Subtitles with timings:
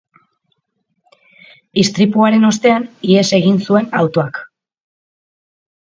[1.83, 4.45] Istripuaren ostean, ihes egin zuen autoak.